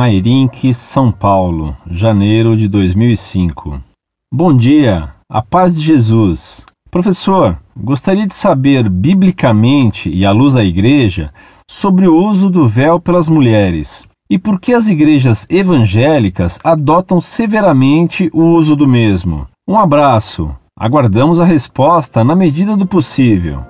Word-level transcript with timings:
Mairink, 0.00 0.72
São 0.72 1.12
Paulo, 1.12 1.76
janeiro 1.90 2.56
de 2.56 2.66
2005. 2.68 3.78
Bom 4.32 4.56
dia, 4.56 5.12
a 5.28 5.42
paz 5.42 5.78
de 5.78 5.84
Jesus. 5.84 6.64
Professor, 6.90 7.58
gostaria 7.76 8.26
de 8.26 8.32
saber 8.32 8.88
biblicamente 8.88 10.08
e 10.08 10.24
à 10.24 10.32
luz 10.32 10.54
da 10.54 10.64
igreja 10.64 11.30
sobre 11.70 12.08
o 12.08 12.16
uso 12.16 12.48
do 12.48 12.66
véu 12.66 12.98
pelas 12.98 13.28
mulheres 13.28 14.02
e 14.30 14.38
por 14.38 14.58
que 14.58 14.72
as 14.72 14.88
igrejas 14.88 15.46
evangélicas 15.50 16.58
adotam 16.64 17.20
severamente 17.20 18.30
o 18.32 18.42
uso 18.54 18.74
do 18.74 18.88
mesmo. 18.88 19.46
Um 19.68 19.78
abraço. 19.78 20.50
Aguardamos 20.78 21.40
a 21.40 21.44
resposta 21.44 22.24
na 22.24 22.34
medida 22.34 22.74
do 22.74 22.86
possível. 22.86 23.62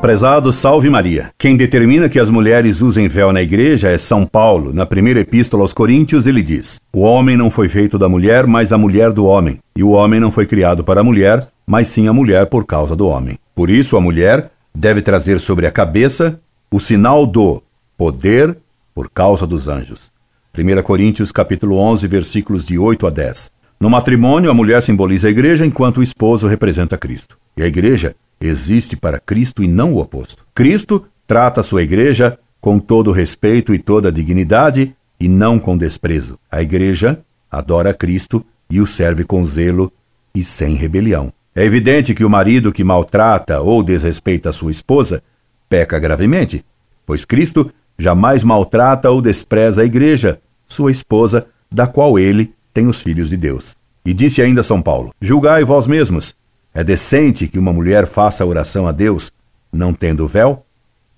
Prezado 0.00 0.52
Salve 0.52 0.90
Maria. 0.90 1.30
Quem 1.38 1.56
determina 1.56 2.08
que 2.08 2.20
as 2.20 2.28
mulheres 2.28 2.82
usem 2.82 3.08
véu 3.08 3.32
na 3.32 3.42
igreja 3.42 3.88
é 3.88 3.96
São 3.96 4.26
Paulo. 4.26 4.72
Na 4.72 4.84
primeira 4.84 5.20
epístola 5.20 5.64
aos 5.64 5.72
Coríntios, 5.72 6.26
ele 6.26 6.42
diz: 6.42 6.78
O 6.92 7.00
homem 7.00 7.36
não 7.36 7.50
foi 7.50 7.68
feito 7.68 7.98
da 7.98 8.08
mulher, 8.08 8.46
mas 8.46 8.72
a 8.72 8.78
mulher 8.78 9.12
do 9.12 9.24
homem. 9.24 9.58
E 9.74 9.82
o 9.82 9.90
homem 9.90 10.20
não 10.20 10.30
foi 10.30 10.44
criado 10.46 10.84
para 10.84 11.00
a 11.00 11.04
mulher, 11.04 11.48
mas 11.66 11.88
sim 11.88 12.08
a 12.08 12.12
mulher 12.12 12.46
por 12.46 12.66
causa 12.66 12.94
do 12.94 13.08
homem. 13.08 13.38
Por 13.54 13.70
isso, 13.70 13.96
a 13.96 14.00
mulher 14.00 14.50
deve 14.74 15.00
trazer 15.00 15.40
sobre 15.40 15.66
a 15.66 15.70
cabeça 15.70 16.38
o 16.70 16.78
sinal 16.78 17.24
do 17.26 17.62
poder 17.96 18.56
por 18.94 19.10
causa 19.10 19.46
dos 19.46 19.66
anjos. 19.66 20.10
1 20.56 20.82
Coríntios 20.82 21.32
capítulo 21.32 21.78
11, 21.78 22.06
versículos 22.06 22.66
de 22.66 22.78
8 22.78 23.06
a 23.06 23.10
10. 23.10 23.50
No 23.80 23.90
matrimônio, 23.90 24.50
a 24.50 24.54
mulher 24.54 24.82
simboliza 24.82 25.28
a 25.28 25.30
igreja 25.30 25.66
enquanto 25.66 25.98
o 25.98 26.02
esposo 26.02 26.46
representa 26.46 26.96
Cristo. 26.96 27.36
E 27.56 27.62
a 27.62 27.66
igreja 27.66 28.14
existe 28.40 28.96
para 28.96 29.18
Cristo 29.18 29.62
e 29.62 29.68
não 29.68 29.92
o 29.92 29.98
oposto. 29.98 30.46
Cristo 30.54 31.04
trata 31.26 31.60
a 31.60 31.64
sua 31.64 31.82
igreja 31.82 32.38
com 32.60 32.78
todo 32.78 33.12
respeito 33.12 33.74
e 33.74 33.78
toda 33.78 34.12
dignidade 34.12 34.94
e 35.18 35.28
não 35.28 35.58
com 35.58 35.76
desprezo. 35.76 36.38
A 36.50 36.62
igreja 36.62 37.20
adora 37.50 37.94
Cristo 37.94 38.44
e 38.68 38.80
o 38.80 38.86
serve 38.86 39.24
com 39.24 39.44
zelo 39.44 39.92
e 40.34 40.42
sem 40.42 40.74
rebelião. 40.74 41.32
É 41.54 41.64
evidente 41.64 42.14
que 42.14 42.24
o 42.24 42.30
marido 42.30 42.72
que 42.72 42.84
maltrata 42.84 43.60
ou 43.60 43.82
desrespeita 43.82 44.50
a 44.50 44.52
sua 44.52 44.70
esposa 44.70 45.22
peca 45.68 45.98
gravemente, 45.98 46.64
pois 47.06 47.24
Cristo 47.24 47.70
jamais 47.98 48.44
maltrata 48.44 49.10
ou 49.10 49.22
despreza 49.22 49.82
a 49.82 49.84
igreja, 49.84 50.38
sua 50.66 50.90
esposa, 50.90 51.46
da 51.70 51.86
qual 51.86 52.18
ele 52.18 52.52
tem 52.74 52.86
os 52.86 53.00
filhos 53.00 53.30
de 53.30 53.36
Deus. 53.36 53.74
E 54.04 54.12
disse 54.12 54.42
ainda 54.42 54.62
São 54.62 54.82
Paulo: 54.82 55.12
Julgai 55.20 55.64
vós 55.64 55.86
mesmos 55.86 56.34
é 56.76 56.84
decente 56.84 57.48
que 57.48 57.58
uma 57.58 57.72
mulher 57.72 58.06
faça 58.06 58.44
oração 58.44 58.86
a 58.86 58.92
Deus 58.92 59.32
não 59.72 59.94
tendo 59.94 60.28
véu? 60.28 60.62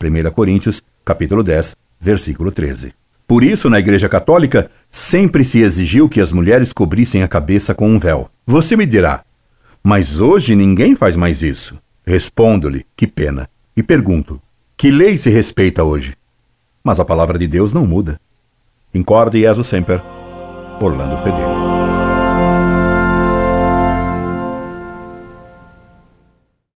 1 0.00 0.30
Coríntios, 0.30 0.80
capítulo 1.04 1.42
10, 1.42 1.74
versículo 2.00 2.52
13. 2.52 2.92
Por 3.26 3.42
isso, 3.42 3.68
na 3.68 3.80
Igreja 3.80 4.08
Católica, 4.08 4.70
sempre 4.88 5.42
se 5.44 5.58
exigiu 5.58 6.08
que 6.08 6.20
as 6.20 6.30
mulheres 6.30 6.72
cobrissem 6.72 7.24
a 7.24 7.28
cabeça 7.28 7.74
com 7.74 7.90
um 7.90 7.98
véu. 7.98 8.30
Você 8.46 8.76
me 8.76 8.86
dirá, 8.86 9.24
mas 9.82 10.20
hoje 10.20 10.54
ninguém 10.54 10.94
faz 10.94 11.16
mais 11.16 11.42
isso. 11.42 11.76
Respondo-lhe, 12.06 12.86
que 12.96 13.08
pena. 13.08 13.50
E 13.76 13.82
pergunto, 13.82 14.40
que 14.76 14.92
lei 14.92 15.18
se 15.18 15.28
respeita 15.28 15.82
hoje? 15.82 16.14
Mas 16.84 17.00
a 17.00 17.04
palavra 17.04 17.36
de 17.36 17.48
Deus 17.48 17.72
não 17.72 17.84
muda. 17.84 18.20
Incorde 18.94 19.40
Jesus 19.40 19.66
Semper, 19.66 20.00
Orlando 20.80 21.18
Fedeli. 21.18 21.77